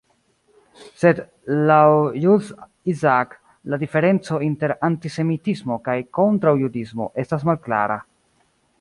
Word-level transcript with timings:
Sed 1.01 1.19
laŭ 1.71 1.81
Jules 2.23 2.49
Isaac 2.95 3.37
la 3.75 3.81
diferenco 3.85 4.41
inter 4.49 4.75
"antisemitismo" 4.91 5.81
kaj 5.89 5.99
"kontraŭjudismo" 6.21 7.13
estas 7.27 7.51
malklara. 7.53 8.05